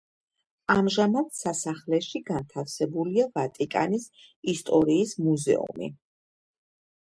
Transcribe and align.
ამჟამად 0.75 1.27
სასახლეში 1.39 2.21
განთავსებულია 2.29 3.27
ვატიკანის 3.37 4.09
ისტორიის 4.55 5.13
მუზეუმი. 5.29 5.93